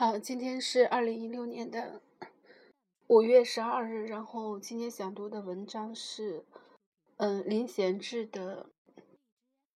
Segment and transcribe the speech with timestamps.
[0.00, 2.00] 好，今天是二零一六年的
[3.08, 4.06] 五月十二日。
[4.06, 6.46] 然后今天想读的文章是，
[7.18, 8.70] 嗯，林贤志的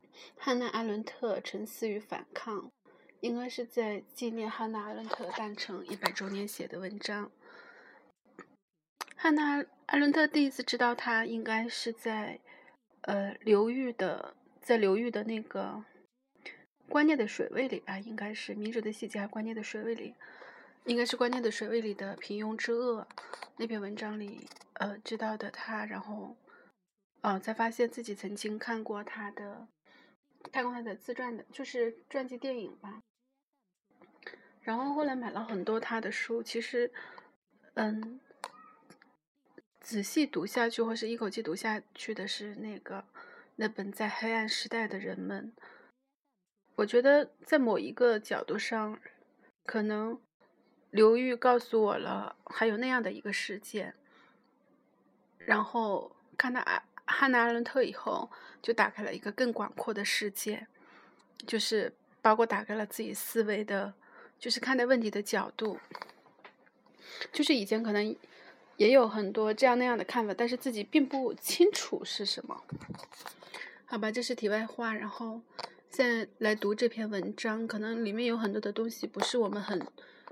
[0.39, 2.57] 《汉娜·阿伦特沉思与反抗》，
[3.21, 7.31] 应该是在纪念汉娜·阿伦特诞辰一百周年写的文章。
[9.15, 12.41] 汉娜·阿伦特第一次知道他，应该是在
[13.03, 15.85] 呃刘裕的，在刘裕的那个。
[16.89, 20.15] 观念的水位里吧，应该是民主的细节和观念的水位里，
[20.85, 23.07] 应该是观念的水位里的平庸之恶
[23.57, 26.37] 那篇文章里，呃，知道的他，然后，
[27.23, 29.67] 呃，才发现自己曾经看过他的，
[30.53, 33.03] 看过他的自传的，就是传记电影吧。
[34.61, 36.93] 然后后来买了很多他的书，其实，
[37.75, 38.21] 嗯，
[39.81, 43.05] 仔细读下去或是一口气读下去的是那个
[43.57, 45.53] 那本在黑暗时代的人们。
[46.77, 48.99] 我觉得在某一个角度上，
[49.65, 50.21] 可能
[50.91, 53.95] 刘玉告诉我了还有那样的一个世界。
[55.39, 58.29] 然后看到阿汉娜·阿伦特以后，
[58.61, 60.67] 就打开了一个更广阔的世界，
[61.47, 63.95] 就是包括打开了自己思维的，
[64.41, 65.79] 就是看待问题的角度。
[67.31, 68.17] 就是以前可能
[68.79, 72.65] 也有很多这样那样的看法，但是自己并不清楚是什么。
[73.85, 75.41] 好吧，这是题外话，然后。
[75.97, 79.87] 现在来读这篇文章，可能里面有很多的东西不是我们很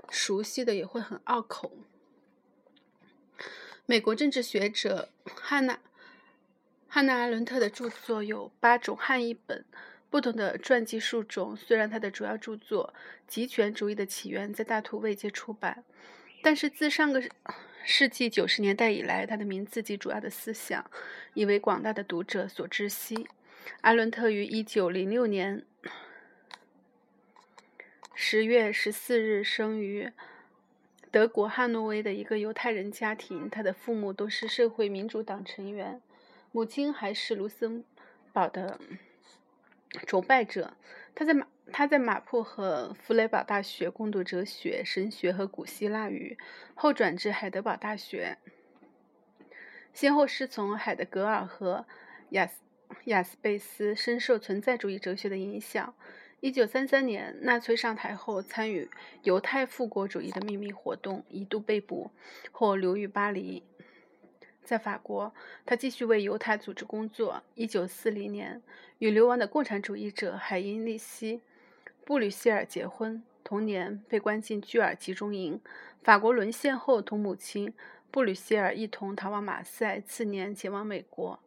[0.09, 1.71] 熟悉的，也会很拗口。
[3.85, 5.79] 美国政治学者汉娜
[6.89, 9.63] 汉娜阿伦特的著作有八种汉译本，
[10.09, 11.55] 不同的传记数种。
[11.55, 12.93] 虽然他的主要著作
[13.25, 15.85] 《极权主义的起源》在大图未接出版，
[16.41, 17.23] 但是自上个
[17.85, 20.91] 世纪九十年代以来，他的名字及主要的思想
[21.33, 23.25] 已为广大的读者所知悉。
[23.81, 25.65] 阿伦特于一九零六年
[28.13, 30.11] 十月十四日生于
[31.11, 33.49] 德国汉诺威的一个犹太人家庭。
[33.49, 36.01] 他的父母都是社会民主党成员，
[36.51, 37.83] 母亲还是卢森
[38.31, 38.79] 堡的
[40.07, 40.75] 崇拜者。
[41.15, 46.37] 他在马他在马普和弗雷堡大学攻读哲学、神学和古希腊语，
[46.73, 48.37] 后转至海德堡大学，
[49.93, 51.85] 先后师从海德格尔和
[52.29, 52.61] 亚斯。
[53.05, 55.93] 亚斯贝斯深受存在主义哲学的影响。
[56.39, 58.89] 一九三三年，纳粹上台后，参与
[59.23, 62.11] 犹太复国主义的秘密活动，一度被捕，
[62.51, 63.63] 后流于巴黎。
[64.61, 65.33] 在法国，
[65.65, 67.43] 他继续为犹太组织工作。
[67.55, 68.61] 一九四零年，
[68.99, 71.37] 与流亡的共产主义者海因利希·
[72.05, 75.59] 布吕歇尔结婚，同年被关进居尔集中营。
[76.01, 77.73] 法国沦陷后，同母亲
[78.09, 81.39] 布吕歇尔一同逃往马赛，次年前往美国。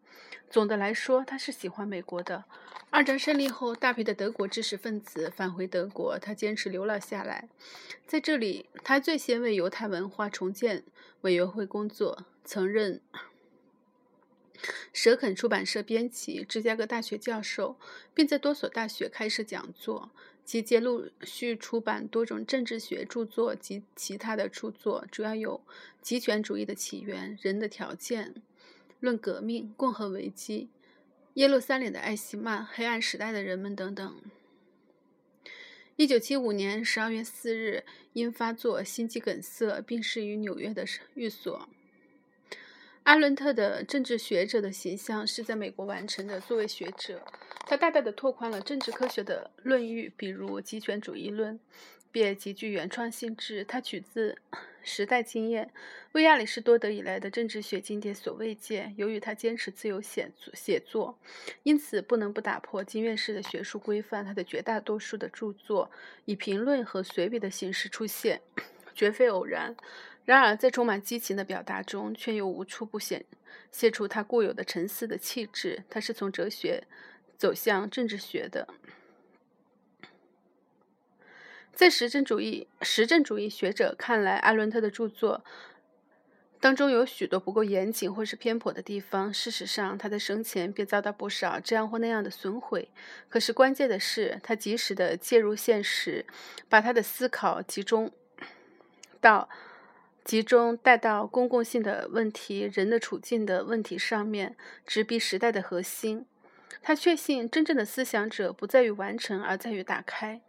[0.49, 2.45] 总的来说，他是喜欢美国的。
[2.91, 7.49] 二战胜利后，大批的德国知识分子返回德国，他坚持留了下来。
[8.07, 10.85] 在这里，他最先为犹太文化重建
[11.23, 13.01] 委员会工作，曾任
[14.93, 17.77] 舍肯出版社编辑、芝加哥大学教授，
[18.15, 20.11] 并在多所大学开设讲座。
[20.45, 25.61] 其间陆续出版多种政治学著作及其他的著作，主要有
[26.01, 28.33] 《极权主义的起源》《人的条件》。
[29.01, 30.69] 论革命、共和危机、
[31.35, 34.21] 耶路撒冷的艾希曼、黑暗时代的人们等等。
[35.97, 40.85] 一九七五年十二月四日，因发作心肌梗塞病逝于纽约的
[41.15, 41.69] 寓所。
[43.05, 46.41] 阿伦特的政治学者的形象是在美国完成的。
[46.41, 47.25] 作为学者，
[47.67, 51.59] 他大大的拓宽了政治科学的论域，比如极权主义论。
[52.13, 53.63] 也极具原创性质。
[53.63, 54.39] 他取自
[54.87, 55.69] 时代经验，
[56.13, 58.95] 为亚里士多德以来的政治学经典所未见。
[58.97, 61.19] 由于他坚持自由写作，写作，
[61.65, 64.25] 因此不能不打破经院式的学术规范。
[64.25, 65.91] 他的绝大多数的著作
[66.25, 68.41] 以评论和随笔的形式出现，
[68.95, 69.75] 绝非偶然。
[70.25, 73.25] 然而，在充满激情的表达中，却又无处不显
[73.73, 75.83] 现出他固有的沉思的气质。
[75.91, 76.85] 他是从哲学
[77.37, 78.69] 走向政治学的。
[81.77, 85.45] 在实证主义实证主义学者看来，阿伦特的著作
[86.59, 89.33] 当中有许多不够严谨或是偏颇的地方。
[89.33, 92.89] 事实上，他在生前便遭到不少这样或那样的损毁。
[93.29, 96.25] 可是关键的是，他及时的介入现实，
[96.71, 98.11] 把他的思考集中
[99.21, 99.51] 到
[100.25, 104.57] 集中带到公共性的问题、人的处境的问题上面，
[104.87, 106.25] 直逼时代的核心。
[106.81, 110.41] 他确信，真正的思想者不在于完成，而在于打开。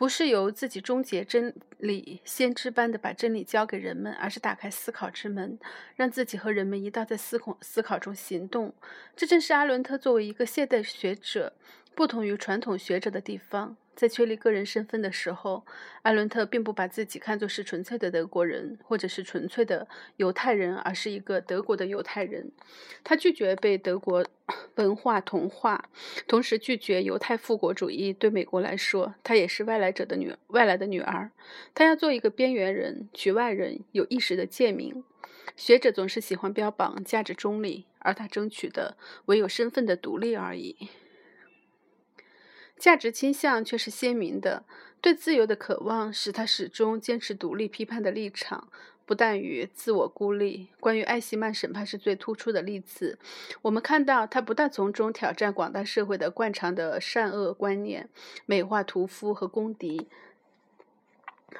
[0.00, 5.58] 不是由自己终结真理，先知般的把真理交给人们，而是打开思考之门，
[5.94, 8.72] 让自己和人们一道在思考思考中行动。
[9.14, 11.52] 这正是阿伦特作为一个现代学者
[12.00, 13.76] 不同于传统学者的地方。
[13.94, 15.66] 在确立个人身份的时候，
[16.00, 19.86] 艾伦特并不把自己看作是纯粹的德国人，或者是纯粹的
[20.16, 22.52] 犹太人，而是一个德国的犹太人。
[23.04, 24.24] 他拒绝被德国
[24.76, 25.90] 文化同化，
[26.26, 28.14] 同时拒绝犹太复国主义。
[28.14, 31.30] 对美国来说，他也是外来者的女外来的女儿。
[31.74, 35.04] 他要做一个边缘人、局外人、有意识的贱民。
[35.54, 38.96] 学者总是喜欢标榜价值中立，而他争取的
[39.26, 40.88] 唯有身份的独立而已。
[42.80, 44.64] 价值倾向却是鲜明的，
[45.02, 48.68] 对自由的渴望使他始终坚持独立批判的立场，
[49.04, 50.68] 不但于自我孤立。
[50.80, 53.18] 关于艾希曼审判是最突出的例子。
[53.60, 58.08] 我们看到他不但从中挑战广大社会的惯常的善恶观念，
[58.46, 60.08] 美化屠夫和公敌，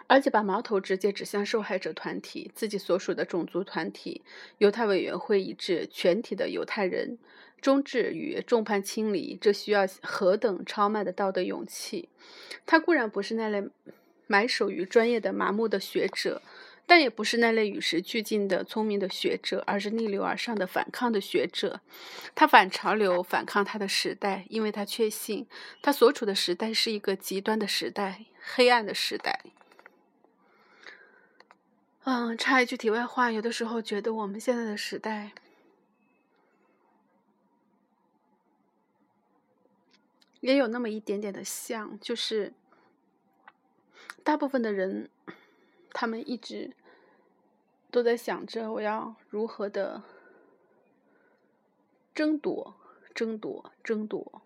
[0.06, 4.22] 而且把矛头直接指向受害者团体，自己所属的种族团体——
[4.56, 7.18] 犹太委员会，以致全体的犹太人。
[7.60, 12.08] 终止与众叛亲离，这需要何等超迈的道德勇气！
[12.66, 13.62] 他固然不是那类
[14.26, 16.40] 埋首于专业的麻木的学者，
[16.86, 21.80] 但也不是那类与时俱进的聪明的学者，而是逆流而上的反抗的学者。
[22.34, 25.46] 他反潮流，反抗他的时代，因为他确信
[25.82, 28.24] 他所处的时代是一个极端的时代，
[28.54, 29.40] 黑暗的时代。
[32.04, 35.32] 嗯，插一句题外话，有的时候觉得我们现在的时代。
[40.40, 42.52] 也有那么一点点的像，就是
[44.24, 45.08] 大部分的人，
[45.92, 46.72] 他们一直
[47.90, 50.02] 都在想着我要如何的
[52.14, 52.74] 争夺、
[53.14, 54.42] 争夺、争夺，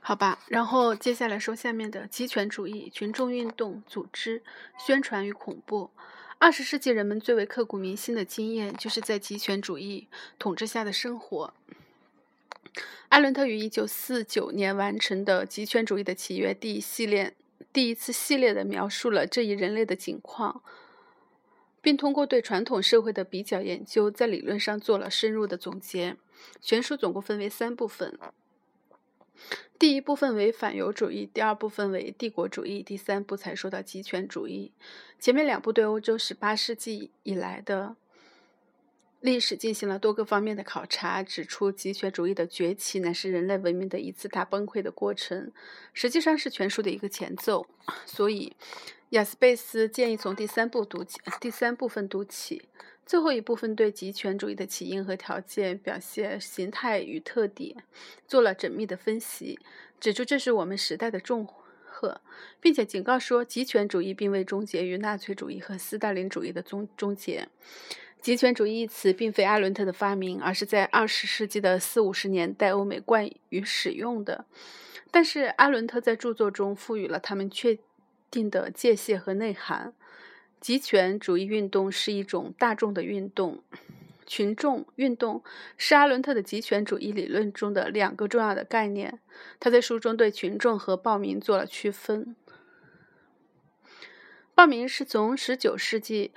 [0.00, 0.38] 好吧。
[0.48, 4.42] 然后接下来说下面的极权主义、群众运动、组织、
[4.78, 5.90] 宣传与恐怖。
[6.38, 10.08] 二十世纪人们最为刻骨铭心的经验，就是在极权主义
[10.38, 11.54] 统治下的生活。
[13.08, 17.34] 艾伦特于一九四九年完成的《极权主义的起源》第一系列
[17.72, 20.62] 第一次系列的描述了这一人类的景况，
[21.82, 26.16] 并通过对传统社会的比较研究，在理论上做了深入的总结。
[26.60, 28.18] 全书总共分为三部分，
[29.78, 34.72] 第一部分为反犹主义，第二部分为帝国主义，第三部才说到极权主义。
[35.20, 37.96] 前面两部对欧洲十八世纪以来的。
[39.22, 45.52] 历史进行了多个方面的考察，指出极权主义的崛起乃是人类文明的一次大崩溃的过程，
[45.92, 47.64] 实际上是全书的一个前奏。
[48.04, 48.56] 所以，
[49.10, 52.68] 雅斯贝斯建议从第三部读起，第三部分读起。
[53.06, 57.84] 最后一部分对极权主义的起因和条件、表现形态与特点
[58.26, 59.58] 做了缜密的分析，
[60.00, 61.46] 指出这是我们时代的重
[61.84, 62.20] 荷，
[62.60, 67.48] 并且警告说，极权主义并未终结于纳粹主义和斯大林主义的终终结。
[68.22, 74.44] 极权主义一词并非阿伦特的发明，而是在二十世纪的四五十年代欧美惯于使用的。
[75.10, 77.76] 但是阿伦特在著作中赋予了他们确
[78.30, 79.92] 定的界限和内涵。
[80.60, 83.60] 极权主义运动是一种大众的运动，
[84.24, 85.42] 群众运动
[85.76, 89.18] 是阿伦特的极权主义理论中的两个重要的概念。
[89.58, 92.36] 他在书中对群众和暴民做了区分。
[94.54, 96.30] 暴民是从十九世纪。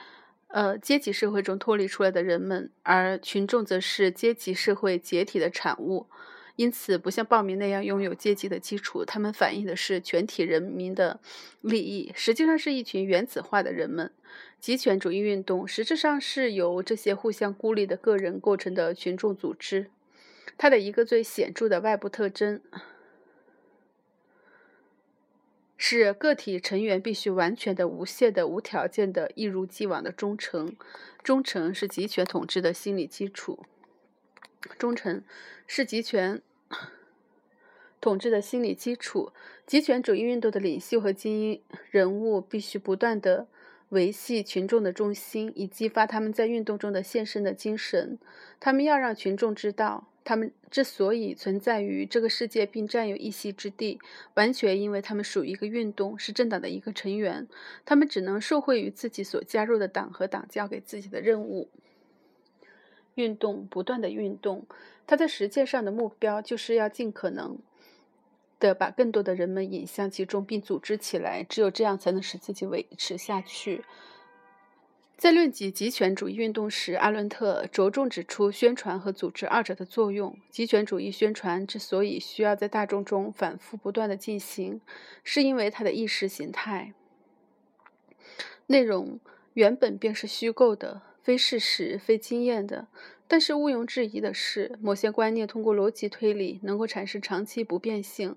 [0.55, 6.07] 呃，阶级社会中脱离出来的人们，而群众则是阶级社会解体的产物，
[6.55, 9.03] 因此不像暴民那样拥有阶级的基础。
[9.03, 11.19] 他们反映的是全体人民的
[11.59, 14.09] 利益，实际上是一群原子化的人们。
[14.61, 19.87] 极权主义运动实质上是由这些互相孤立的个人构成的群众组织。
[20.57, 22.61] 它的一个最显著的外部特征。
[25.77, 30.75] 是个体成员必须完全的、无限的、无条件的、一如既往的忠诚。
[31.21, 33.65] 忠诚是集权统治的心理基础。
[34.77, 35.23] 忠诚
[35.67, 36.41] 是集权
[37.99, 39.31] 统治的心理基础。
[39.67, 43.47] 集权主义运动的领袖和精英人物必须不断的
[43.89, 48.17] 维系群众的忠心，以激发他们在运动中的献身的精神。
[48.59, 50.07] 他们要让群众知道。
[50.25, 53.99] 他们之所以存在于这个世界并占有一席之地，
[54.33, 57.47] 完全因为他们属于一个运动，是政党的一个成员。
[57.85, 61.69] 他们只能受惠于自己所加入的党和党交给自己的任务。
[63.13, 64.65] 运动不断的运动，
[65.07, 67.59] 它在实践上的目标就是要尽可能
[68.59, 71.45] 的把更多的人们引向其中，并组织起来。
[71.47, 73.85] 只有这样，才能使自己维持下去。
[75.17, 80.37] 在论及极权主义运动时，阿伦特着重指出宣传和组织二者的作用。
[80.49, 84.81] 极权主义宣传之所以需要在大众中反复不断的进行，
[85.23, 86.93] 是因为它的意识形态
[88.67, 89.19] 内容
[89.53, 92.87] 原本便是虚构的、非事实、非经验的。
[93.27, 98.35] 但是毋庸置疑的是，某些观念通过逻辑推理能够产生长期不变性，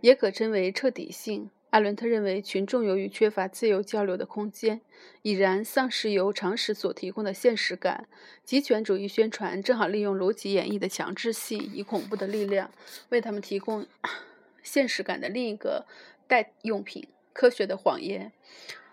[0.00, 1.48] 也可称为彻底性。
[1.76, 4.80] 阿伦特认为，群众由于缺乏自由交流的空间，
[5.20, 8.08] 已然丧失由常识所提供的现实感。
[8.44, 12.70] 极权主义宣传正好利用逻辑演绎的强制性，以恐怖的力量
[13.10, 13.86] 为他们提供
[14.64, 15.84] 现实感的另一个
[16.26, 18.32] 代用品——科学的谎言。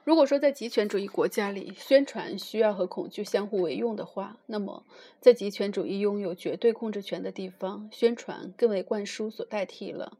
[0.03, 4.83] 如果说在极权主义国家里，宣传需要和恐惧相互为用的话，那么
[5.21, 10.17] 在极权主义拥有绝对控制权的地方，宣传更为灌输所代替了。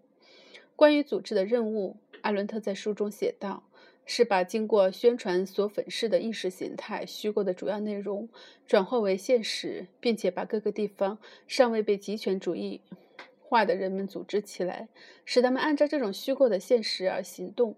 [0.77, 1.97] 关于组织的任务。
[2.23, 3.63] 阿伦特在书中写道
[4.05, 8.29] ：“是把经过宣传所粉饰的意识形态虚构的主要内容
[8.65, 12.79] 转化为现实，并且把各个地方尚未被极权主义
[13.41, 14.87] 化的人们组织起来，
[15.25, 17.75] 使他们按照这种虚构的现实而行动。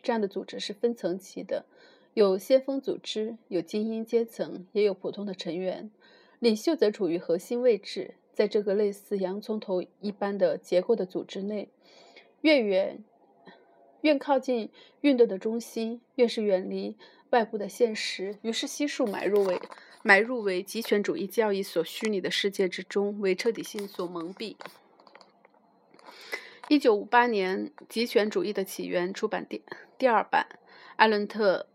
[0.00, 1.66] 这样的组织是分层级的，
[2.14, 5.90] 有先锋组织，有精英阶层，也有普通的成员。
[6.38, 11.68] 领袖则处于核心位置，在这个类似洋葱头一般的结构的组织内，
[12.42, 13.02] 越远。”
[14.02, 14.70] 越靠近
[15.02, 16.96] 运动的中心，越是远离
[17.30, 18.36] 外部的现实。
[18.42, 19.60] 于是悉数埋入为
[20.02, 24.56] 埋入为极权主义教义所虚拟的世界之中，为彻底性所蒙蔽。
[26.68, 29.62] 一九五八年，《极权主义的起源》出版第
[29.98, 30.46] 第二版，
[30.96, 31.66] 艾伦特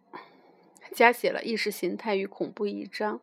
[0.94, 3.20] 加写了意识形态与恐怖一章，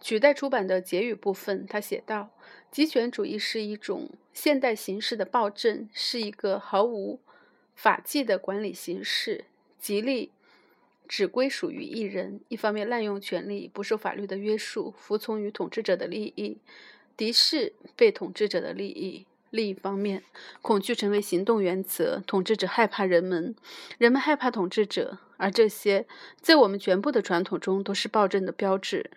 [0.00, 1.64] 取代出版的结语部分。
[1.64, 2.30] 他写道
[2.72, 7.20] ：“极权主义是一种现代形式的暴政，是一个毫无。”
[7.74, 9.44] 法纪的管理形式，
[9.78, 10.30] 极力
[11.08, 12.40] 只归属于一人。
[12.48, 16.58] 一方面滥用权力，不受法律的约束，服从于统治者的利益，
[17.16, 20.22] 敌视被统治者的利益；另一方面，
[20.60, 23.54] 恐惧成为行动原则，统治者害怕人们，
[23.98, 26.06] 人们害怕统治者，而这些
[26.40, 29.10] 在我们全部的传统中都是暴政的标志。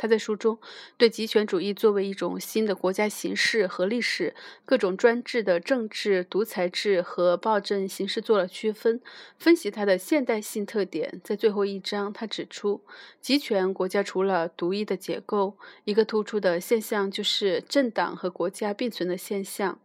[0.00, 0.58] 他在书中
[0.96, 8.98] 对极权主义作为一种新的国家形式和历史各种专制的政治独裁制和暴政形式做了区分，
[9.36, 11.20] 分析它的现代性特点。
[11.22, 12.80] 在最后一章，他指出，
[13.20, 19.78] 集权国家除了独一的结构，一个突出的现象就是政党和国家并存的现象，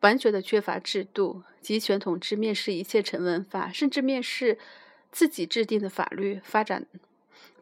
[0.00, 1.42] 完全的缺乏制度。
[1.62, 4.58] 集权统治蔑视一切成文法，甚至蔑视
[5.10, 6.86] 自己制定的法律，发展。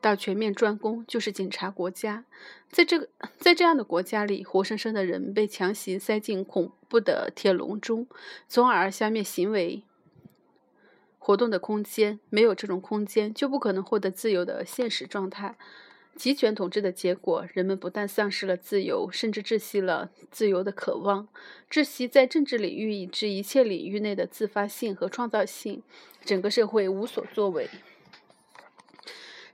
[0.05, 2.27] 到全面专攻就是警察国家，
[2.69, 3.09] 在这个
[3.39, 8.07] 在这样的国家里，活生生的人被强行塞进恐怖的铁笼中，
[8.47, 9.83] 从而消灭行为
[11.19, 12.21] 活动的空间。
[12.29, 15.57] 没有这种空间，就不可能获得自由的现实状态。
[16.15, 21.27] 集权统治的结果，人们不但丧失了自由，甚至窒息了自由的渴望，
[21.71, 25.83] 窒息在政治领域以至一切领域内的自发性和创造性，
[26.23, 27.71] 整个社会无所作为。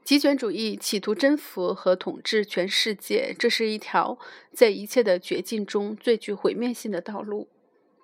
[0.03, 4.19] 极权主义企图征服和统治全世界，这是一条
[4.53, 7.47] 在一切的绝境中最具毁灭性的道路。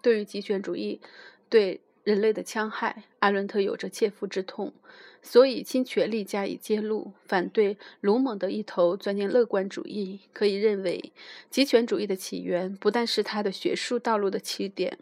[0.01, 1.01] 对于极权主义
[1.49, 4.73] 对人类的戕害，阿伦特有着切肤之痛，
[5.21, 10.21] 所以倾全力加以揭露，反对鲁莽的一头钻进乐观主义。
[10.33, 11.13] 可以认为，
[11.51, 14.97] 极权主义的起源不但是他的学术道路的起点。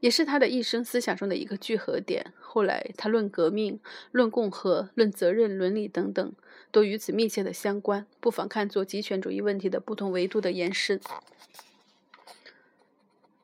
[0.00, 2.32] 也是他的一生思想中的一个聚合点。
[2.40, 3.80] 后来，他论革命、
[4.12, 6.32] 论共和、论责任、伦理等等，
[6.70, 8.06] 都与此密切的相关。
[8.20, 11.00] 不妨看作极权主义问题的不同维度的延伸。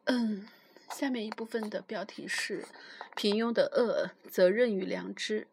[0.05, 0.47] 嗯，
[0.91, 2.65] 下面一部分的标题是
[3.17, 5.47] “平庸的恶、责任与良知”。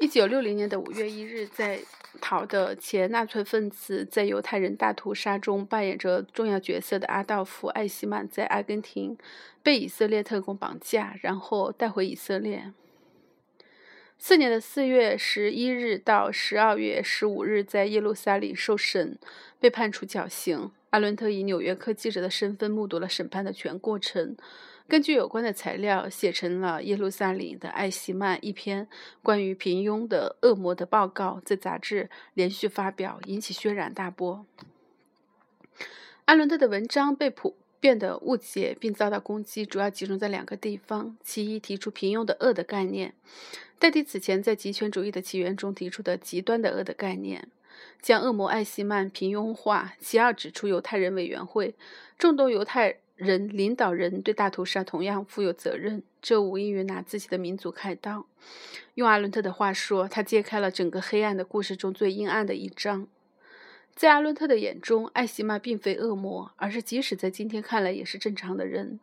[0.00, 1.80] 一九六零年的五月一日，在
[2.20, 9.16] 逃的前纳粹分子在犹太人大屠杀中扮演着重要角色的阿道夫·艾希曼在阿根廷
[9.62, 12.72] 被以色列特工绑架，然后带回以色列。
[14.16, 19.18] 次年的四月十一日到十二月十五日，在耶路撒冷受审，
[19.58, 20.70] 被判处绞刑。
[20.90, 24.36] 阿伦特以纽约客记者的身份目睹了审判的全过程。
[24.86, 28.86] 根据有关的材料，写成了耶路撒冷的艾希曼一篇
[29.22, 34.44] 关于平庸的恶魔的报告，在杂志连续发表，引起轩然大波。
[36.26, 43.14] 阿伦特的文章被普遍的误解并遭到攻击，主要集中在两个地方：其一，提出平庸的恶的概念，
[43.78, 47.48] 代替此前在极权主义的起源中提出的极端的恶的概念，
[48.02, 51.74] 将恶魔艾希曼平庸化；其二，指出犹太人委员会
[52.18, 52.98] 众多犹太。
[53.16, 58.26] 人领导人对大屠杀同样负有责任，这无异于拿自己的民族开刀。
[58.94, 63.06] 用阿伦特的话说，他揭开了整个黑暗的故事中最阴暗的一章。
[63.94, 68.98] 在阿伦特的眼中，艾希曼并非恶魔，而是即使在今天看来也是正常的人。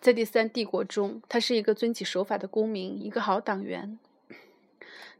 [0.00, 3.98] 在第三帝国中，他是一个遵纪守法的公民，一个好党员。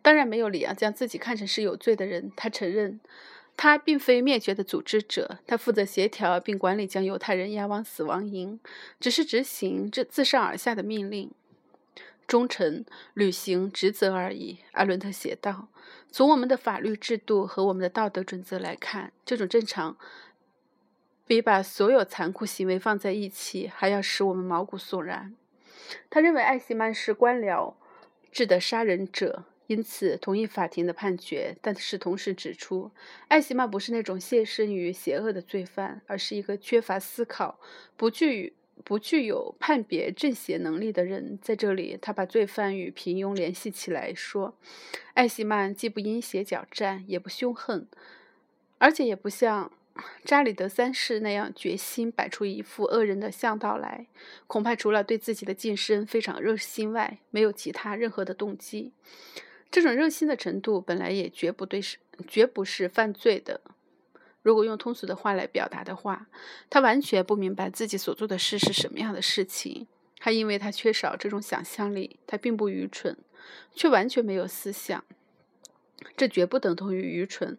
[0.02, 2.32] 当然没有理由将自己看成是有罪的人。
[2.34, 2.98] 他承认。
[3.56, 8.58] 他并非灭绝的组织者，他负责协调并管理将犹太人押往死亡营，
[8.98, 11.30] 只是执行这自上而下的命令，
[12.26, 12.84] 忠诚
[13.14, 14.58] 履行职责而已。
[14.72, 15.68] 阿伦特写道
[16.10, 19.96] ：“从我们的法律制度和我们的道德准则来看，这种正常
[21.26, 25.34] 比把所有残酷行为放在一起还要使我们毛骨悚然。”
[26.10, 27.74] 他认为艾希曼是官僚
[28.32, 29.44] 制的杀人者。
[29.66, 32.90] 因此，同意法庭的判决，但是同时指出，
[33.28, 37.58] 艾希曼不是那种献身于邪恶的罪犯，而是一个缺乏思考、
[37.96, 38.52] 不具
[38.84, 41.38] 不具有判别正邪能力的人。
[41.40, 44.54] 在这里，他把罪犯与平庸联系起来，说，
[45.14, 47.86] 艾希曼既不阴邪狡诈，也不凶狠，
[48.78, 49.72] 而且也不像。
[50.24, 54.08] 查理德三世那样决心摆出一副恶人的相道来，
[54.48, 58.90] 恐怕除了对自己的晋升非常热心外，没有其他任何的动机。
[59.74, 61.96] 这种热心的程度本来也绝不对是，
[62.28, 63.60] 绝不是犯罪的。
[64.40, 66.28] 如果用通俗的话来表达的话，
[66.70, 69.88] 他完全不明白自己所做的事是什么样的事情。
[70.20, 73.16] 他因为他缺少这种想象力，他并不愚蠢，
[73.74, 75.04] 却完全没有思想。
[76.16, 77.58] 这绝不等同于愚蠢。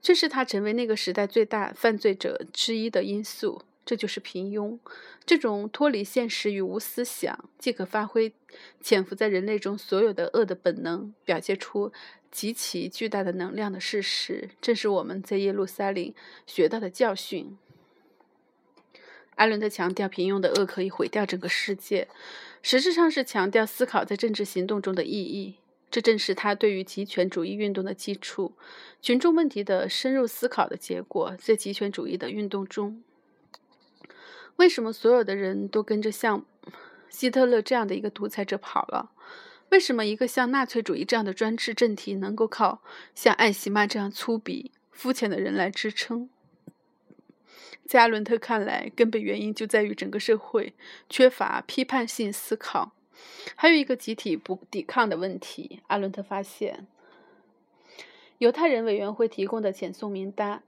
[0.00, 4.78] 这是他成为那个时代最大犯罪者之一的因素，这就是平庸。
[5.24, 8.34] 这种脱离现实与无思想，即可发挥
[8.82, 11.90] 潜伏在人类中所有的恶的本能，表现出
[12.30, 16.12] 极其巨大的能量的事实，正是我们在耶路撒冷
[16.46, 17.56] 学到的教训。
[19.36, 22.08] 艾伦特强调，平庸的恶可以毁掉整个世界，
[22.60, 25.54] 实质上是强调思考在政治行动中的意义。
[25.90, 28.52] 这正是他对于极权主义运动的基础，
[29.00, 31.34] 群众问题的深入思考的结果。
[31.38, 33.02] 在极权主义的运动中，
[34.58, 36.44] 为什么所有的人都跟着像
[37.08, 39.10] 希特勒这样的一个独裁者跑了？
[39.70, 42.82] 为什么一个像纳粹主义这样的专制政体能够靠
[43.14, 46.28] 像艾希曼这样粗鄙、肤浅的人来支撑？
[47.84, 50.74] 在阿伦特看来，根本原因就在于整个社会
[51.08, 52.92] 缺乏批判性思考。
[53.54, 55.80] 还有一个集体不抵抗的问题。
[55.86, 56.86] 阿伦特发现，
[58.38, 60.62] 犹太人委员会提供的遣送名单，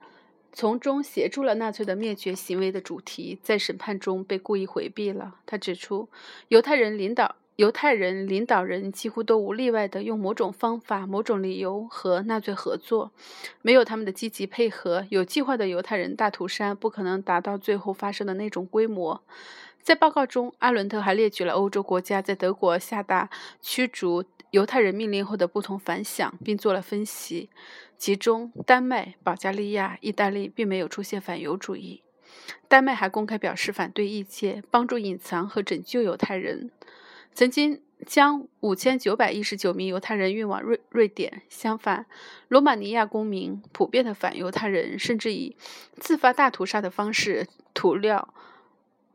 [0.52, 5.36] 从中协助了纳粹的灭绝行为的主题，在审判中被故意回避了。
[5.46, 6.08] 他指出，
[6.48, 13.12] 犹太人领导犹太人领导人几乎都无例外地用某种方法、某种理由和纳粹合作。
[13.62, 19.22] 没有他们的积极配合，有计划的犹太人大屠杀不可能达到最后发生的那种规模。
[19.82, 23.30] 在报告中，阿伦特还列举了欧洲国家在德国下达
[23.62, 27.50] 驱逐犹太人命令后的不同反响，并做了分析。
[27.96, 32.02] 其中，丹麦、保加利亚、意大利并没有出现反犹主义。
[32.68, 36.70] 丹麦还公开表示反对意见，帮助隐藏和拯救犹太人，
[37.34, 41.42] 曾经将五千九百一十九名犹太人运往瑞瑞典。
[41.48, 42.06] 相反，
[42.48, 45.56] 罗马尼亚公民普遍的反犹太人，甚至以
[45.98, 48.32] 自发大屠杀的方式屠料。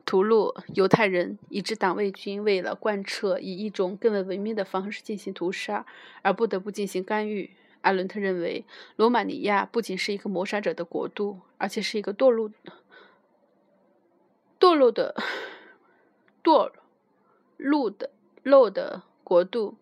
[0.05, 5.85] 屠戮犹太人，以致党卫军为了贯彻以一种更为文明的方式进行屠杀，
[6.21, 7.49] 而不得不进行干预。
[7.81, 8.65] 阿伦特认为，
[8.95, 12.51] 罗马尼亚不仅是一个谋杀者的国度，而且是一个堕落、
[14.59, 15.15] 堕落的、
[16.43, 16.71] 堕
[17.57, 18.11] 落的、
[18.43, 19.75] 落的国度，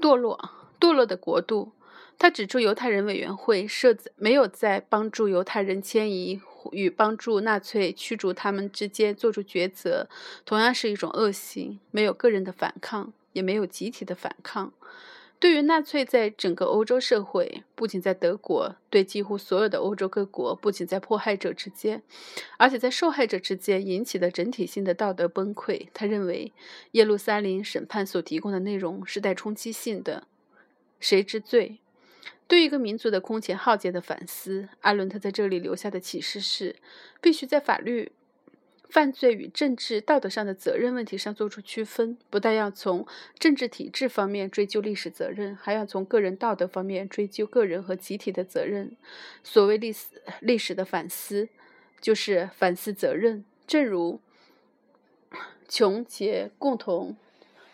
[0.00, 1.72] 堕落、堕落的国度。
[2.18, 6.40] 他指出，犹太人委员会设在没有在帮助犹太人迁移。
[6.72, 10.08] 与帮助纳粹驱逐他们之间做出抉择，
[10.44, 11.78] 同样是一种恶行。
[11.90, 14.72] 没有个人的反抗，也没有集体的反抗。
[15.38, 22.02] 对于纳粹在整个欧洲社会，不仅在德国，对几乎所有的欧洲各国，不仅在迫害者之间，
[22.56, 25.88] 而且在受害者之间引起的整体性的道德崩溃。
[25.92, 26.54] 他认为，
[26.92, 30.26] 耶路撒冷审判所提供的内容是带冲击性的。
[30.98, 31.80] 谁之罪？
[32.48, 36.76] 对一个民族的空前浩劫的反思，阿伦特在这里留下的启示是：
[37.20, 38.12] 必须在法律、
[38.88, 42.16] 犯罪与政治道德上的责任问题上做出区分。
[42.30, 43.04] 不但要从
[43.36, 48.96] 政治体制方面追究历史责任，还要从个人道德方面追究个人和集体的责任。
[49.42, 50.06] 所谓历史
[50.40, 51.48] 历史的反思，
[52.00, 53.44] 就是反思责任。
[53.66, 54.20] 正如
[55.68, 57.16] 穷结共同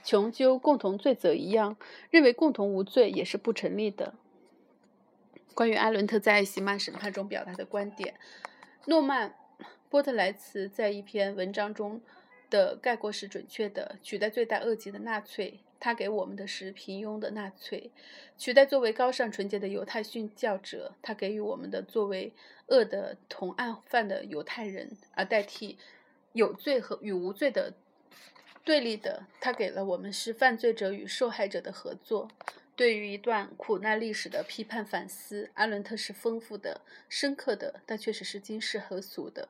[0.03, 1.77] 穷究共同罪责一样，
[2.11, 4.15] 认为共同无罪也是不成立的。
[5.55, 8.15] 关于艾伦特在艾希曼审判中表达的观点，
[8.87, 9.31] 诺曼·
[9.88, 12.01] 波特莱茨在一篇文章中
[12.51, 17.91] 的概括是准确的：取代罪大恶极的纳粹，他给我们的是平庸的纳粹；
[18.38, 22.33] 取代作为高尚纯洁的犹太殉教者，他给予我们的作为
[22.69, 25.79] 恶的同案犯的犹太人，而代替
[26.33, 27.75] 有罪和与无罪的
[28.65, 32.29] 对立的，他给了我们是犯罪者与受害者的合作。
[32.75, 39.49] 对于一段苦难历史的批判反思，阿伦特是丰富的、深刻的，但确实是惊世骇俗的。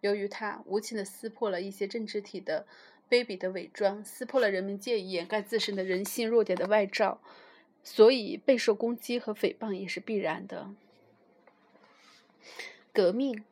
[0.00, 2.66] 由于他无情地撕破了一些政治体的
[3.10, 7.20] 卑鄙的伪装，撕破了人们借以掩盖自身的人性弱点的外罩，
[7.82, 10.70] 所以备受攻击和诽谤也是必然的。
[12.92, 13.44] 革命，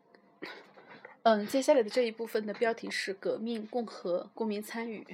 [1.24, 5.04] 嗯，接下来的这一部分的标题是“革命、共和、公民参与”。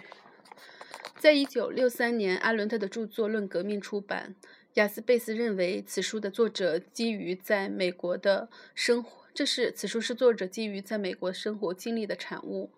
[1.18, 4.36] 在一九六三年，阿伦特的著作《论革命》出版。
[4.74, 12.70] 雅斯贝斯认为，此书的作者基于在美国的生活，这是此书是作者基于在美国生活经历的产物。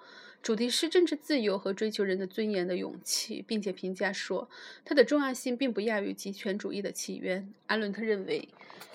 [0.42, 4.48] 主题是政治自由和追求人的尊严的勇气，并且评价说，
[4.86, 7.52] 它的重要性并不亚于极权主义的起源。
[7.66, 8.48] 阿伦特认为，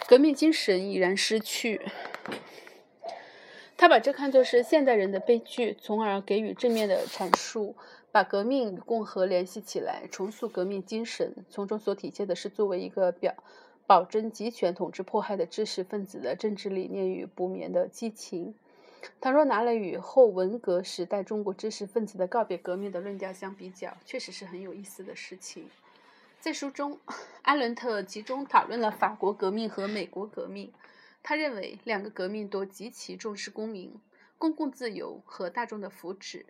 [0.08, 1.82] 革命精神已然失去。
[3.78, 7.76] 他把这看作是现代人的悲剧，从而给予正面的阐述。
[8.16, 13.36] 把革命与共和联系起来，重塑革命精神，从中所体现的是作为一个表
[13.86, 18.56] 保真集权统治迫害的知识分子的政治理念与不眠的激情。
[19.20, 25.70] 倘若拿来与后文革时代中国知识分子的告别革命的论调相比较，确实是很有意思的事情。
[26.40, 26.98] 在书中，
[27.42, 30.72] 阿伦特集中讨论了法国革命和美国革命。
[31.22, 33.94] 他认为，两个革命都极其重视公民、
[34.38, 36.46] 公共自由和大众的福祉。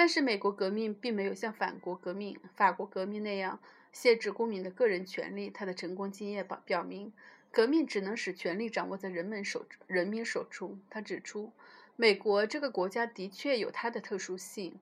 [0.00, 3.60] 但是，美国革命并没有像法国革命、法国革命那样
[3.92, 5.50] 限制公民的个人权利。
[5.50, 7.12] 他的成功经验表表明，
[7.52, 10.80] 革命只能使权力掌握在人们手、人民手中。
[10.88, 11.52] 他指出，
[11.96, 14.80] 美国这个国家的确有它的特殊性，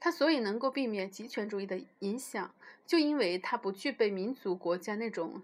[0.00, 2.54] 它所以能够避免极权主义的影响，
[2.86, 5.42] 就因为它不具备民族国家那种。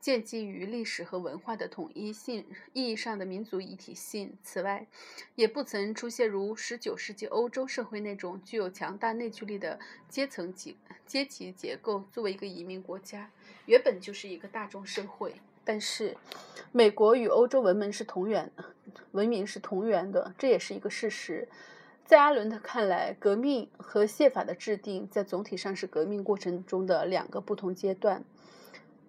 [0.00, 4.36] 建基于历史和文化的统一性意义上的民族一体性。
[4.42, 4.86] 此外，
[5.34, 9.78] 也不曾出现如19世纪欧洲社会那种具有强大内聚力的
[10.08, 12.04] 阶层级阶级结构。
[12.12, 13.30] 作为一个移民国家，
[13.66, 15.34] 原本就是一个大众社会。
[15.64, 16.16] 但是，
[16.70, 18.64] 美国与欧洲文明是同源的，
[19.10, 21.48] 文明是同源的，这也是一个事实。
[22.04, 28.22] 在阿伦特看来，革命和宪法的制定在总体上是革命过程中的两个不同阶段。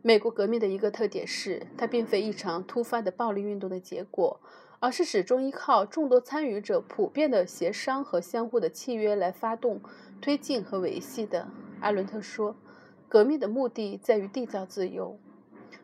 [0.08, 4.40] 美国革命的一个特点是，它并非一场突发的暴力运动的结果，
[4.80, 9.82] 而是始终依靠众多参与者普遍的协商和相互的契约来发动、
[10.22, 11.50] 推进和维系的。
[11.82, 12.56] 阿伦特说，
[13.10, 15.20] 革命的目的在于缔造自由。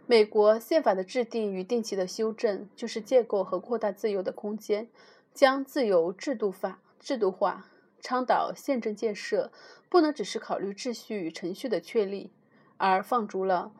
[0.07, 4.87] 美国宪法的制定与定期的修正，就是建构和扩大自由的空间，
[5.33, 7.65] 将自由制度化、制度化，
[7.99, 9.51] 倡导宪政建设，
[9.89, 12.31] 不能只是考虑秩序与程序的确立，
[12.77, 13.73] 而放逐了。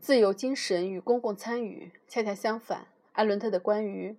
[0.00, 2.86] 自由精神与公共参与，恰恰相反。
[3.12, 4.16] 阿伦特的关于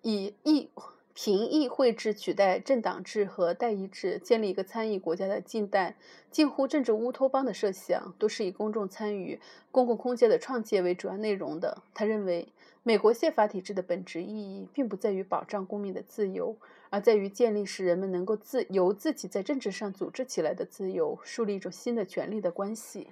[0.00, 0.70] 以议
[1.12, 5.94] 评议会制取代政党制和代议制，建立一个参议国家的近代
[6.30, 9.38] 近乎政治乌托邦的设想，都是以公众参与、
[9.70, 11.82] 公共空间的创建为主要内容的。
[11.92, 12.48] 他认为，
[12.82, 16.56] 美国宪法体制的本质意义，并不在于保障公民的自由，
[16.88, 23.08] 而在于建立使人们能够自由自己在政治上组织起来的自由，树立一种新的权利的关系。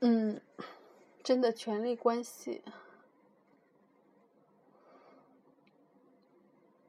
[0.00, 0.40] 嗯，
[1.24, 2.62] 真的权力关系，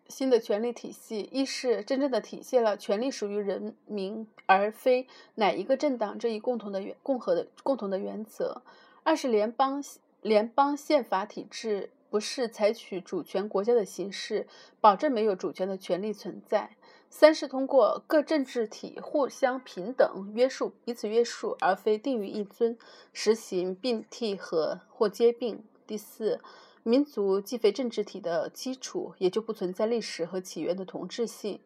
[0.07, 8.61] 新的权力体系，一是真正的体现了权力属于人民而非哪一个政党这一共同的共和的共同的原则；
[9.03, 9.83] 二是联邦
[10.21, 14.47] 联邦宪法体制不是采取主权国家的形式，
[14.79, 16.75] 保证没有主权的权利存在。
[17.11, 22.77] 三是通过各政治体互相平等约束，彼此约束，而非定于一尊，
[23.11, 25.63] 实行并替和或兼并。
[25.87, 26.39] 第四，
[26.83, 31.59] 民族既非政治体的基础，也就不存在历史和起源的同质性。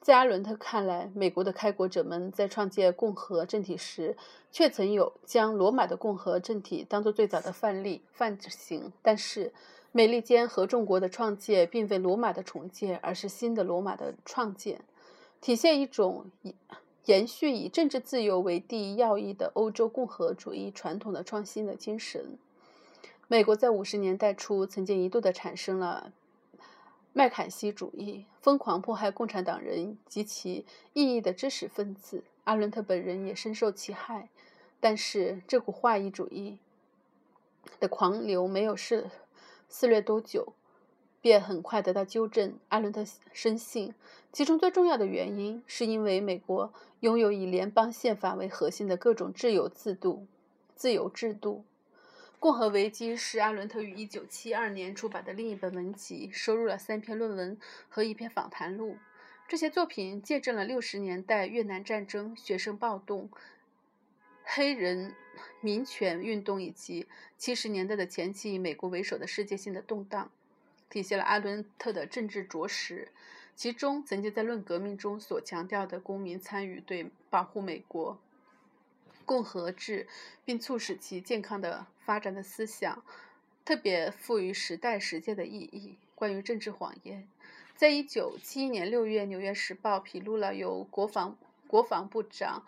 [0.00, 4.16] 在阿伦特看来，美国的开国者们在创建共和政体时，
[4.52, 9.52] 确曾有将罗马的共和政体当作最早的范例范型，但是。
[9.96, 14.80] 美利坚合众国的创建并非罗马的重建，而是新的罗马的创建，
[15.40, 16.26] 体现一种
[17.04, 22.36] 延续以政治自由为第一要义的欧洲共和主义传统的创新的精神。
[23.28, 26.12] 美国在五十年代初曾经一度的产生了
[27.12, 32.24] 麦坎锡主义，疯狂迫害共产党人及其异议的知识分子。
[32.42, 34.28] 阿伦特本人也深受其害，
[34.80, 36.58] 但是这股化异主义
[37.78, 39.08] 的狂流没有是。
[39.68, 40.54] 肆虐多久，
[41.20, 42.58] 便很快得到纠正。
[42.68, 43.94] 阿伦特深信，
[44.32, 50.26] 其中最重要的原因是因为美国拥有以联邦宪法为核心的各种自由制度。
[50.76, 51.64] 自由制度，
[52.40, 57.56] 共和危机》是阿伦特于1972年出版的另一本文集，收录了三篇论文
[57.88, 58.96] 和一篇访谈录。
[59.46, 63.30] 这些作品见证了60年代越南战争、学生暴动、
[64.44, 65.14] 黑人
[65.60, 67.06] 民权运动以及
[67.40, 70.30] 70年代的前期以美国为首的世界性的动荡，
[70.88, 73.08] 体现了阿伦特的政治着实。
[73.56, 78.20] 其中，曾经在《论革命》中所强调的公民参与对保护美国。
[79.24, 80.06] 共和制，
[80.44, 83.02] 并促使其健康的发展的思想，
[83.64, 85.96] 特别赋予时代实践的意义。
[86.14, 87.26] 关于政治谎言，
[87.74, 92.66] 在一九七一年六月，《纽约时报》披露了由国防国防部长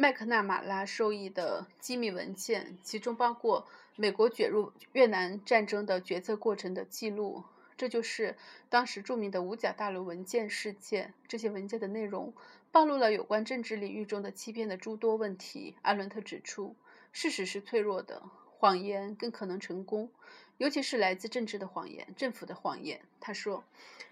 [0.00, 7.42] 麦克纳马拉授意的机密文件，其中包括美国卷入越南战争的决策过程的记录。
[7.76, 8.36] 这就是
[8.68, 11.14] 当时著名的五角大楼文件事件。
[11.26, 12.32] 这些文件的内容
[12.70, 15.74] 暴露了有关政治领域中的欺骗的诸多问题。
[15.82, 16.76] 阿伦特指出，
[17.10, 18.22] 事实是脆弱的，
[18.56, 20.12] 谎言更可能成功，
[20.58, 23.00] 尤其是来自政治的谎言、政府的谎言。
[23.18, 23.64] 他说，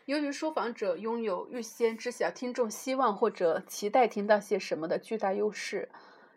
[0.06, 5.88] 由于说谎者拥有预先知晓听众希望或者期待听到些什么的巨大优势，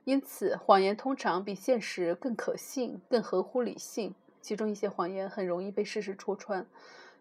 [0.05, 4.13] 因此谎言通常比现实更可信、更合乎理性。
[4.41, 6.65] 其中一些谎言很容易被事实戳穿。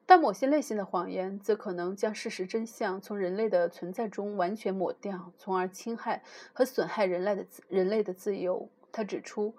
[0.06, 6.22] 但某些类型的谎言则可能将事实真相从人类的存在中完全抹掉，从而侵害
[6.54, 8.66] 和损害人类的人类的自由。
[8.90, 9.54] 他指出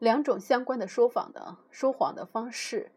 [0.00, 2.90] 两种相关的说谎的说谎的方式：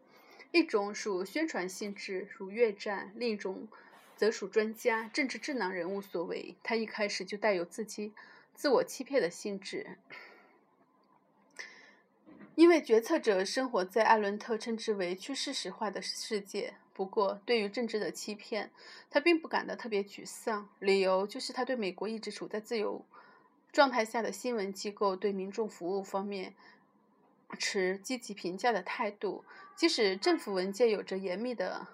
[0.51, 3.67] 一种属宣传性质，如越战；另一种
[4.15, 6.55] 则属专家、政治智囊人物所为。
[6.63, 8.13] 他一开始就带有自欺、
[8.55, 9.97] 自我欺骗的性质。
[12.55, 16.75] 因为决策者生活在艾伦特称之为去事实化的世界。
[16.93, 18.71] 不过，对于政治的欺骗，
[19.09, 20.69] 他并不感到特别沮丧。
[20.79, 23.03] 理由就是他对美国一直处在自由
[23.71, 26.53] 状态下的新闻机构对民众服务方面
[27.53, 29.43] 持积极评价的态度。
[29.75, 31.87] 即使政府文件有着严密的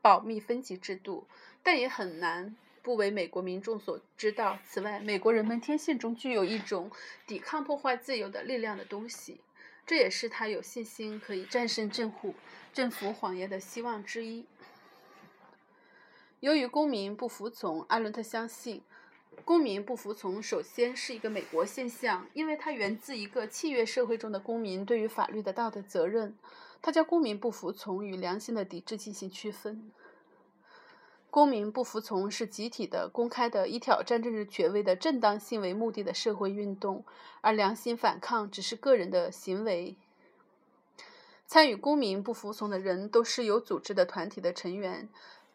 [0.00, 1.26] 保密分级制度，
[1.62, 2.56] 但也很难。
[2.82, 4.58] 不为美国民众所知道。
[4.64, 6.90] 此外，美国人们天性中具有一种
[7.26, 9.42] 抵抗破坏自由的力量的东西，
[9.86, 12.34] 这也是他有信心可以战胜政府
[12.72, 14.46] 政府谎言的希望之一。
[16.40, 18.82] 由于公民不服从，阿伦特相信，
[19.44, 26.36] 公民不服从首先是一个美国现象，因为它源自一个契约社会中的公民对于法律的道德责任。
[26.82, 29.90] 他将公民不服从与良心的抵制进行区分。
[31.30, 37.04] 公民不服从是集体的、公开的、以挑战政治权威的正当性为目的的社会运动，
[37.42, 39.94] 而良心反抗只是个人的行为。
[41.46, 45.08] 参与公民不服从的人都是有组织的团体的成员，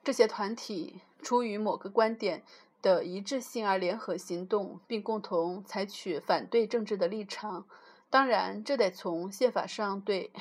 [0.04, 2.44] 这些团体出于某个观点
[2.82, 7.66] 的一致性而联合行动，并共同采取反对政治的立场。
[8.10, 10.32] 当然，这得从宪法上对。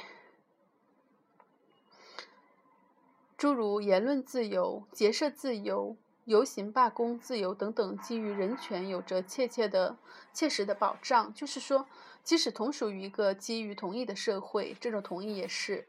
[3.36, 9.98] 诸如言论自由、结社自由、游行罢工自由等等，基于人权有着切切的、
[10.32, 11.34] 切实的保障。
[11.34, 11.86] 就是说，
[12.22, 15.86] 即使同属于一个基于同意的社会，这种同意也是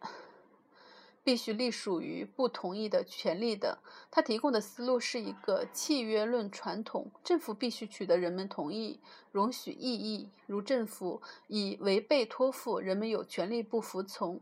[1.26, 3.80] 必须隶属于不同意的权利的。
[4.12, 9.00] 他提供的思路是一个契约论传统：政府必须取得人们同意，
[9.32, 10.30] 容许异议。
[10.46, 14.40] 如政府以违背托付，人们有权利不服从。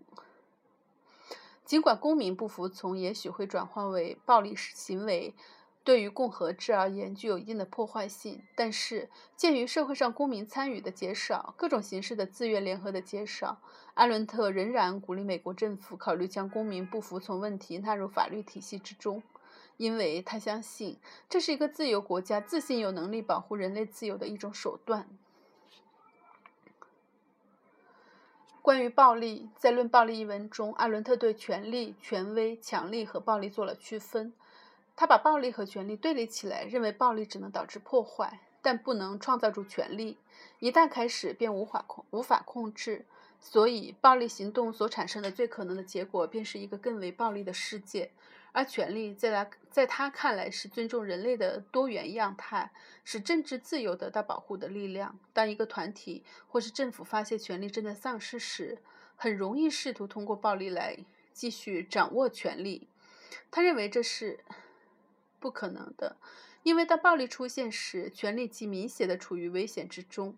[1.64, 5.34] 尽管公民不服从也许会转化为暴力行为，
[5.84, 13.60] 对于共和制而言具有一定的破坏性，但是鉴于社会上公民参与的减少，各种形式的自愿联合的减少，
[13.96, 19.22] 阿伦特仍然鼓励美国政府考虑将公民不服从问题纳入法律体系之中，
[19.76, 20.98] 因为他相信
[21.30, 25.10] 这是一个自由国家自信有能力保护人类自由的一种手段。
[28.62, 34.32] 关于暴力，在《论暴力》一文中，阿伦特对权力、权威、强力和暴力做了区分。
[34.96, 40.18] 他把暴力和权力对立起来，认为暴力只能导致破坏，但不能创造出权力。
[40.60, 43.06] 一旦开始，便无法控无法控制。
[43.40, 48.12] 所以，暴力行动所产生的最可能的结果，便是一个更为暴力的世界。
[48.54, 52.72] 而权力在他在他看来是尊重人类的多元样态，
[53.04, 55.20] 使政治自由得到保护的力量。
[55.34, 58.78] 当一个团体或是政府发现权力正在丧失时，
[59.16, 61.00] 很容易试图通过暴力来
[61.34, 62.88] 继续掌握权力。
[63.50, 64.40] 他认为这是
[65.44, 66.16] 不可能的，
[66.64, 70.38] 因为当暴力出现时，权力即明显的处于危险之中。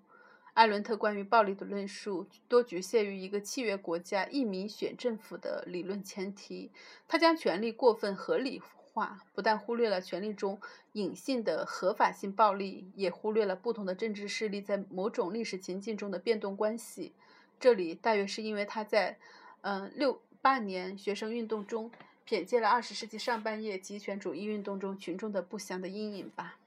[0.56, 6.72] 艾伦特关于暴力的论述多局限于一个契约国家一民选政府的理论前提。
[7.08, 10.60] 他将权力过分合理化，不但忽略了权力中
[10.94, 17.14] 隐性的合法性暴力，也忽略了不同的政治势力在某种历史情境中的变动关系。
[17.60, 19.20] 这里大约是因为他在，
[19.62, 21.92] 嗯，六八年学生运动中
[22.28, 26.58] 瞥见了二十世纪上半叶极权主义运动中群众的不祥的阴影吧。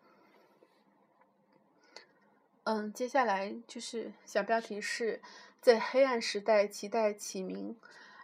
[2.65, 5.21] 嗯，接下来就是小标题是
[5.61, 7.77] 在黑暗时代期待启明。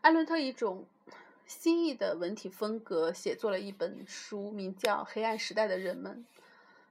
[0.02, 0.86] 艾伦特一种
[1.46, 6.26] 新意的文体风格写作了一本书，名叫《黑暗时代的人们》。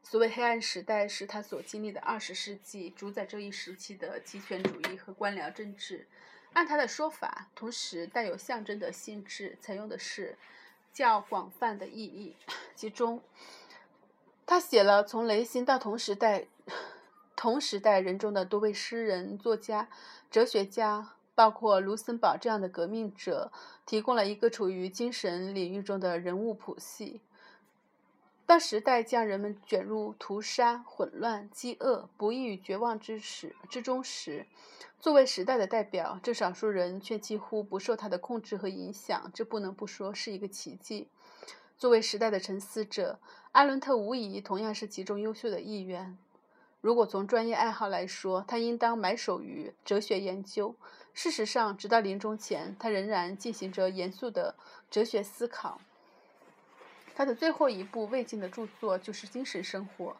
[0.06, 6.08] 所谓黑暗时代，是他所经历的二十世纪主宰这一时期的极权主义和官僚政治。
[6.54, 10.38] 按他的说法，同时带有象征的性质，采用的是
[10.94, 12.36] 较广泛的意义。
[12.76, 13.22] 其中，
[14.46, 16.46] 他写了从雷辛到同时代
[17.36, 19.90] 同时代人中的多位诗人、作家、
[20.30, 23.52] 哲学家，包括卢森堡这样的革命者，
[23.86, 27.22] 提供了一个处于精神领域中的人物谱系。
[28.46, 34.46] 当时代将人们卷入屠杀、混乱、饥饿、不义与绝望之时之中时，
[35.00, 41.08] 作为时代的代表，这少数人却几乎不受他的控制和影响，这不能不说是一个奇迹。
[41.78, 43.20] 作为时代的沉思者，
[43.54, 46.18] 阿伦特无疑同样是其中优秀的一员。
[46.80, 50.76] 如果从专业爱好来说，他应当埋首于哲学研究。
[51.14, 54.56] 事实上，直到临终前，他仍然进行着严肃的
[54.92, 55.80] 哲学思考。
[57.16, 60.12] 他的最后一部未尽的著作就是《精神生活》。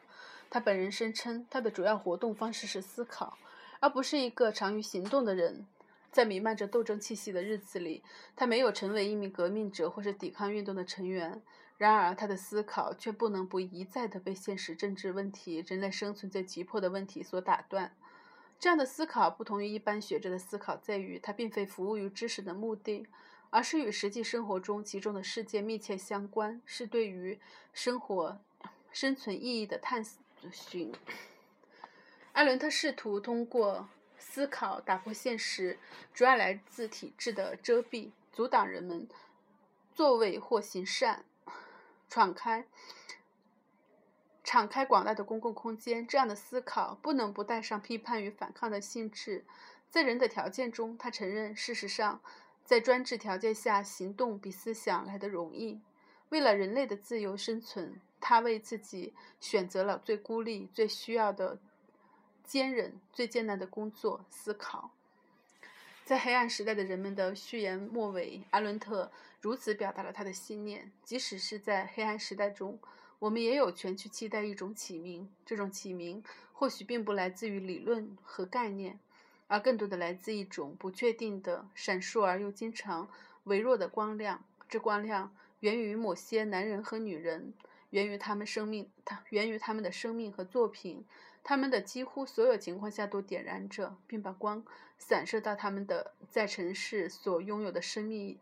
[0.50, 3.36] 他本人声称，他的主要活动方式是思考，
[3.80, 5.66] 而不是一个长于行动的人。
[6.12, 8.02] 在弥漫着斗争气息的日子里，
[8.36, 11.42] 他没有成为一名革命者或是抵抗运动的成员。
[11.76, 17.92] 然而，他的思考却不能不一再地被现实政治问题、人类生存最急迫的问题所打断。
[18.60, 23.08] 这样的思考不同于一般学者的思考，在于他并非服务于知识的目的。
[23.54, 27.38] 而是与实际生活中其中的世界密切相关，是对于
[27.72, 28.40] 生活
[28.90, 30.04] 生存意义的探
[30.50, 30.92] 寻。
[32.32, 33.88] 艾伦特试图通过
[34.18, 35.78] 思考打破现实
[36.12, 39.06] 主要来自体制的遮蔽，阻挡人们
[39.92, 41.24] 作为或行善，
[42.10, 42.66] 敞开
[44.42, 46.04] 敞开广大的公共空间。
[46.04, 49.44] 这样的思考不能不带上批判与反抗的性质。
[49.88, 52.20] 在人的条件中，他承认，事实上。
[52.64, 55.80] 在专制条件下，行动比思想来得容易。
[56.30, 61.58] 为了人类的自由生存，他为自己选择了最孤立、最需要的
[62.42, 64.90] 坚韧、最艰难的工作——思考。
[66.04, 72.78] 在黑暗时代的人们的序言末尾，阿伦特如此表达了他的信念：即使是在黑暗时代中，
[73.18, 75.30] 我们也有权去期待一种启明。
[75.46, 78.98] 这种启明或许并不来自于理论和概念。
[79.46, 83.08] 而更多的来自一种不确定的、闪烁而又经常
[83.44, 84.44] 微弱的光亮。
[84.68, 87.52] 这光亮源于某些男人和女人，
[87.90, 91.04] 源于他们生命，它源于他们的生命和作品。
[91.46, 94.64] 他们的几乎所有情况下都点燃着，并把光
[94.96, 98.38] 散射到他们的在城市所拥有的生命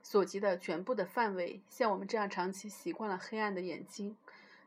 [0.00, 1.60] 所及的全部的范围。
[1.68, 4.16] 像我们这样长期习惯了黑暗的眼睛，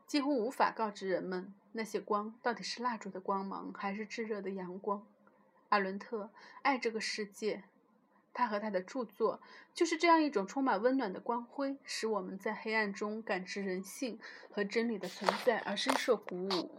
[0.06, 5.02] 几乎无法告知人们那些光到底是蜡烛的光芒，还是炙热的阳光。
[5.74, 6.30] 阿伦特
[6.62, 7.64] 爱这个世界，
[8.32, 9.42] 他和他的著作
[9.74, 14.20] 就是这样一种充满温暖的光辉，使我们在黑暗中感知人性
[14.52, 16.78] 和真理的存在而深受鼓舞。